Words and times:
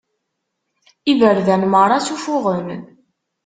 Iberdan 1.11 1.63
merra 1.71 1.99
sufuɣen. 2.05 2.67